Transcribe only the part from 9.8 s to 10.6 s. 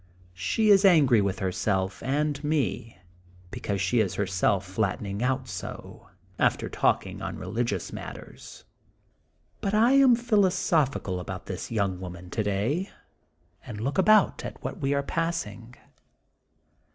am philo